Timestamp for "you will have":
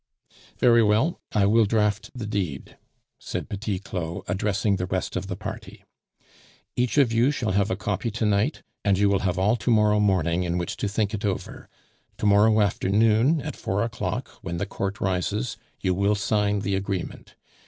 8.97-9.37